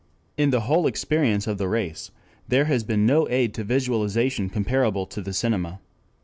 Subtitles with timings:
[0.35, 2.09] In the whole experience of the race
[2.47, 5.79] there has been no aid to visualization comparable to the cinema.